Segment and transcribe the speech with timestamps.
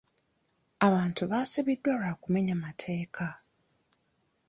[0.87, 3.25] Abantu basibiddwa lwa kumenya mateeka.